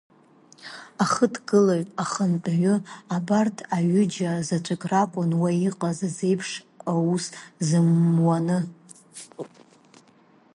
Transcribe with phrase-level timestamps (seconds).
[1.03, 2.75] Ахьыдкылаҩ, ахантәаҩы,
[3.15, 6.49] абарҭ аҩыџьа заҵәык ракәын уа иҟаз азеиԥш
[7.13, 7.25] ус
[7.67, 8.57] зымуаны.